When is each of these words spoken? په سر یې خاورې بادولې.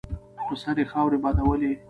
په 0.45 0.53
سر 0.61 0.75
یې 0.81 0.85
خاورې 0.91 1.17
بادولې. 1.23 1.71